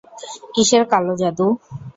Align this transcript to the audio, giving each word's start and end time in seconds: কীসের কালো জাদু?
কীসের 0.53 0.83
কালো 0.91 1.13
জাদু? 1.21 1.47